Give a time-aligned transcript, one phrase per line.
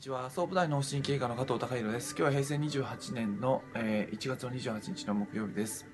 [0.00, 0.30] にちは。
[0.30, 2.14] 総武大脳神経科の加藤孝弘です。
[2.16, 5.86] 今日は平成28年の、えー、1月の28日の木曜日です、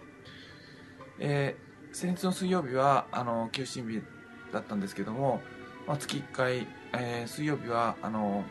[1.18, 4.00] えー、先日の水曜日はあの休診日
[4.52, 5.40] だったんですけども、
[5.88, 8.44] まあ、月1回、えー、水曜日はあの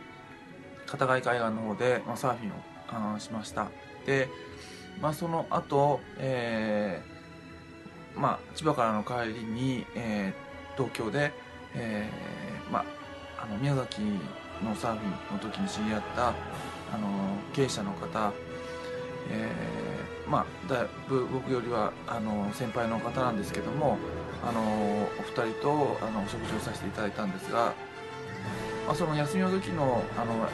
[0.88, 3.70] 片貝海岸の方で、まあ、サーフィンをあしました。
[4.06, 4.28] で、
[5.02, 11.32] まあ、その後、えーまあ、千葉からの帰りに、えー、東京で、
[11.76, 12.80] えーま
[13.38, 14.02] あ、あの宮崎
[14.64, 16.32] のサーフィンの時に知り合ったあ
[16.98, 17.08] の
[17.54, 18.32] 経営者の方、
[19.30, 23.98] えー、まあだいぶ僕よりはあの先輩の方なんですけども
[24.44, 27.74] あのお二人とあのお食事をさせていただいたんですが、
[28.88, 30.48] まあ、その休みの時のあの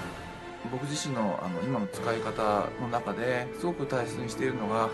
[0.72, 4.90] 僕自身のあの今の使い方の中ですごく大切にしているのが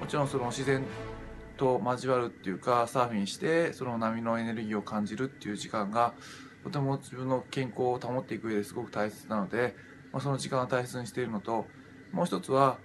[0.00, 0.84] もちろんその自然
[1.56, 6.14] と交わるっていうかサーフィンしてその波のエネルギーを感じるっていう時間が
[6.64, 9.76] とても自分の健康を保っていく上ですごく大切なので、
[10.12, 11.66] まあ、その時間を大切にしているのと
[12.10, 12.78] もう一つは、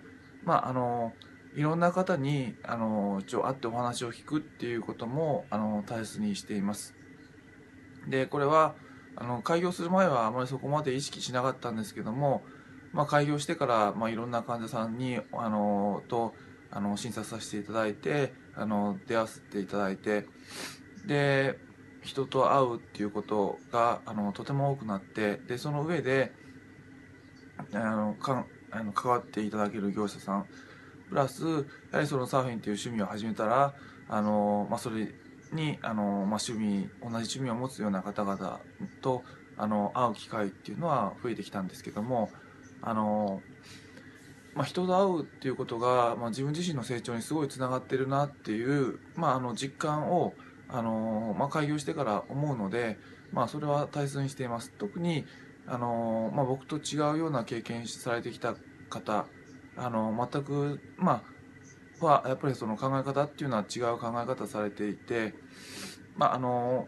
[0.44, 1.14] まあ、あの
[1.56, 6.94] いろんな方にあの一応会ってお話を聞くっていうこともあの大切にしています。
[8.08, 8.76] でこれは
[9.16, 12.44] あの開業する前はあまりそこまで意識しなかったんですけども、
[12.94, 16.34] まあ、開業してから、まあ、いろんな患者さんにあのと
[16.72, 20.28] あの診察させていただいてあの出会わせていただいて
[21.06, 21.58] で
[22.02, 26.32] 人と会うっていうことがあのとても多くなってでその上で
[27.74, 30.46] あのかあの関わっていただける業者さん
[31.10, 31.50] プラスや
[31.94, 33.74] はりそのサーフィンっていう趣味を始めたら
[34.08, 35.08] あの、まあ、それ
[35.52, 38.60] にあの、まあ、趣味同じ趣味を持つような方々
[39.02, 39.24] と
[39.58, 42.30] あの会う機会っていうのは増えてきたんですけども
[42.82, 43.42] あの、
[44.54, 50.34] まあ、人と会うっていうことが、まあ、自分自身の成長にすごいつながってるなっていう、まあ、あの実感を
[50.72, 52.98] あのまあ、開業してから思うので、
[53.32, 54.72] まあ、それは大切にしています。
[54.78, 55.26] 特に
[55.68, 58.56] あの、まあ、僕と違うような経験されてきた
[58.90, 59.26] 方
[59.78, 61.24] あの全くま
[62.02, 65.34] あはやっぱりその考え方っていうのは違う考え方されていて
[66.16, 66.88] まああの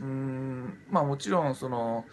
[0.00, 2.04] うんまあもちろんその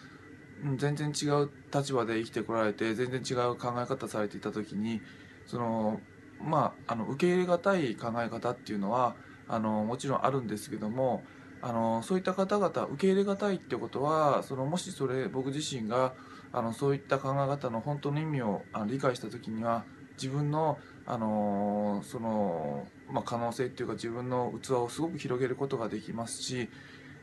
[0.76, 5.00] 全然違う立場で生きてこられて全然違う考え方されていた時に
[5.46, 6.00] その
[6.40, 9.14] まああの受け入れがたい考え方っていうのは
[9.48, 11.24] あのもちろんあるんですけども
[11.60, 16.14] あのそういった方々受け入れがたいってことはそのもしそれ僕自身が
[16.52, 19.84] あのそういった考え方の本当の意味をあの理解した時には
[20.16, 26.68] 自分のあのその、まあ、可能性っていうか自分の器をすごく広げることができますし、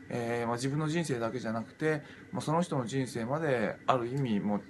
[0.10, 4.62] えーまあ、自分の人生だけじゃなくて、まあ、その人の人生まである意味も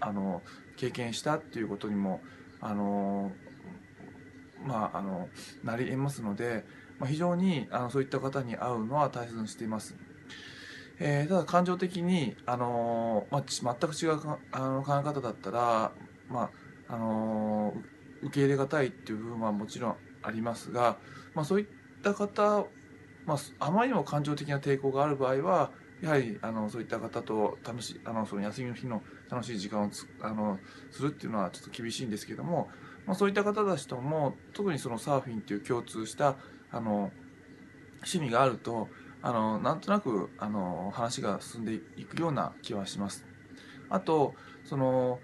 [0.00, 0.42] あの
[0.76, 2.22] 経験したっていうことにも
[2.60, 3.32] あの
[4.64, 5.28] まああの
[5.64, 6.64] なり得ますので。
[7.02, 9.96] まあ、非常にあのそういった方に会うのは大切にしています。
[11.00, 14.20] えー、ただ感情的に、あのまあ、全く違う
[14.52, 15.90] あの考え方だったら、
[16.28, 16.42] ま
[16.88, 17.74] ああの
[18.22, 20.96] 受け入れがたいっていう部分はもちろんありますが、
[21.34, 21.66] まあ、そういっ
[22.04, 22.66] た方、
[23.26, 29.90] まあ、あまりにも感情的な抵抗がある場合はやはりあのそういった方と楽しあのその休みの日の楽しい時間を
[30.20, 30.60] あの
[30.92, 32.68] するっていうのはちょっと厳しいんですけども、
[33.06, 36.36] まあ、そういった方たちとも特にそのサーフィンっていう共通した
[36.72, 37.12] あの
[37.96, 38.88] 趣味があると
[39.22, 43.24] あのなんとなくあの話が進んでいくような気はします。
[43.88, 44.34] あと
[44.64, 45.20] その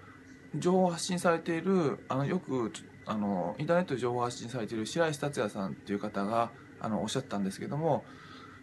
[0.55, 2.71] 情報発信されているあのよく
[3.05, 8.05] あのインターネットで情報発信されている白石達也さんっていう方があのおっしゃったんですけども、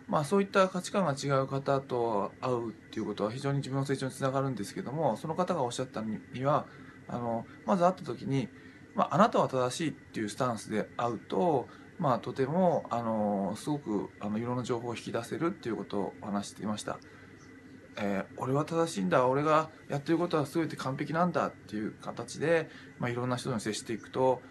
[0.09, 6.67] まあ、そういった価値観が違う方と会うっていうことは非常に自分の成長につながるんですけどもその方がおっしゃったには
[7.09, 8.49] あのまず会った時に、
[8.95, 11.69] まあ、あなたは正しいっていうスタンスで会うと
[11.99, 16.99] まあ、とてもあのすごくあのいろんな情報を引き出せるっていうことを話していました。
[17.99, 22.69] えー、俺は正しいんだ俺がやってることは全て完璧なんだっていう形で、
[22.99, 24.43] まあ、いろんな人に接していくと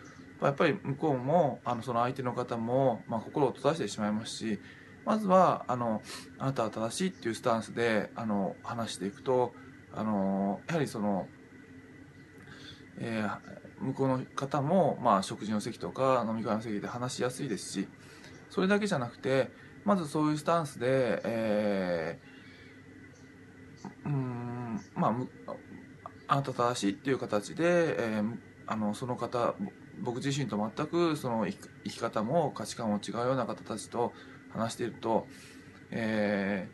[0.42, 4.60] やっぱり向こうもあのその相手の方も、まあ、心を閉ざしてしまいますし
[5.06, 6.02] まずはあの
[6.40, 9.54] あなたは正しいっていうスタンスであの話していくと
[9.94, 11.28] あのやはりその、
[12.98, 13.38] えー、
[13.80, 17.88] 向こうの方も、まあ、食事の席とか飲み会の席で話しやすいですし
[18.50, 19.50] それだけじゃなくて
[19.84, 25.56] まずそういうスタンスで、えー、うんまあ
[26.28, 29.56] あなた正しいっていう形で、えー、あのその方
[30.02, 34.14] 僕自身と全くその生き方も価値観も違うような方たちと
[34.52, 35.28] 話していると、
[35.92, 36.68] え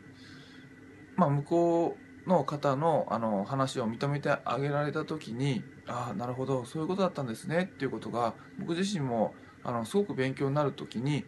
[1.16, 9.34] ー、まあ、向こうの方のあの話を認めてあげられた時にああなるほどそういうことだったんですねっていうことが僕自身も
[9.64, 11.24] あのすごく勉強になる時に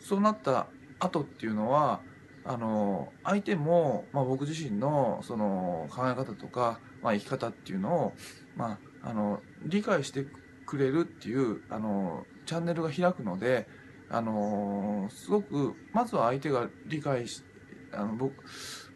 [0.00, 0.66] そうなった
[0.98, 2.00] 後っていうのは
[2.44, 8.12] あの相手も、まあ、僕自身のその考え方とか、まあ、生き方っていうのを、
[8.56, 10.24] まあ、あの理解して
[10.66, 13.68] くれるっていうあのチャンネルが開くので
[14.08, 17.49] あのすごくまずは相手が理解して
[17.92, 18.44] あの僕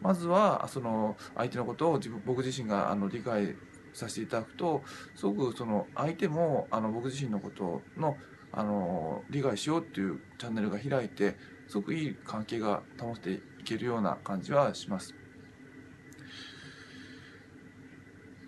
[0.01, 3.57] まずはその相手のことを自分僕自身があの理解
[3.93, 4.83] させていただくと
[5.15, 8.17] すごくその相手もあの僕自身のことの
[8.53, 11.37] あの理解しようっていうチャンネルが開いて
[11.67, 15.15] すごくいい関係が保っていけるような感じはします。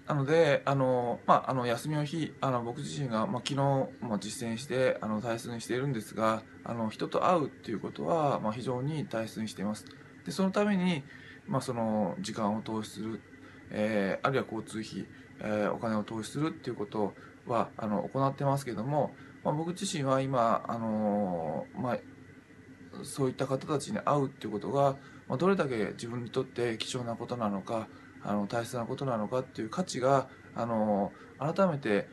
[0.07, 3.57] なので、あの、まあ、あの、休みの日、あの、僕自身が、まあ、昨日、
[4.01, 9.85] まあ、実践して、あの、大切にしているんですが、あの、人と会うっていうことは、まあ、非常に大切にしています。
[10.27, 11.03] で、そのために、
[11.47, 13.21] まあ、その、時間を投資する、
[13.71, 15.07] えー、あるいは交通費、
[15.41, 17.15] えー、お金を投資するっていうこと
[17.47, 19.15] は、あの、行ってますけども、
[19.47, 21.99] まあ、僕自身は今、あのまあ、
[23.05, 24.97] そういった方たちに会うっていうことが、
[25.29, 27.87] まあ、どれだけ自分にとって貴重なことなのか
[28.25, 32.09] あの大切なことなのかっていう価値があの改めて、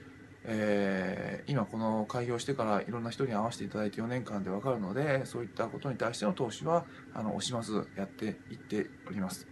[0.46, 9.48] えー、今この開業してからいろんな人に会わせていただいて4年間で分かるのでそういったことに対しての投資はあの惜しまずやっていっております。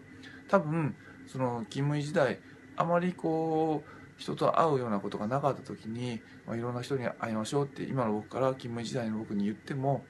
[0.49, 0.95] 多分
[1.27, 2.39] その勤務医時代
[2.75, 10.03] あまりこう人と会うようなことがなかった時に、まあ、いろんな人に会いましょうって今の僕から勤務医時代の僕に言っても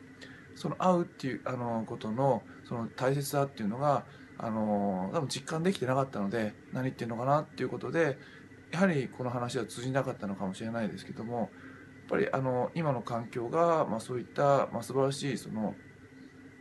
[0.56, 4.04] その会うっていうあのことのその大切さっていうのが
[4.38, 8.18] あの多分実感できてなかったので何言ってんのかなっていうことで
[8.72, 11.50] やはりこの話は通じなかったのかもしれないですけどもやっ
[12.10, 15.76] ぱりあの今の環境が、まあ、そういった、まあ、素晴らしいその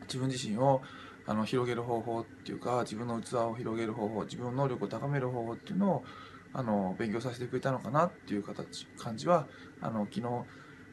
[0.02, 0.82] 自分自身を
[1.26, 6.04] あの広げる方法っていうか自分の器を広げる方法自分の能力を高める方法っていうのを
[6.52, 9.46] あの勉強させてくれたのかなっていう形感じは
[9.80, 10.22] あの昨日、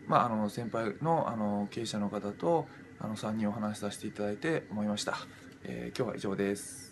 [0.07, 2.67] まあ、あの先輩のあの経営者の方と
[2.99, 5.17] あの3人お話しさせていただいて思いました、
[5.63, 6.86] えー、今日は以上です。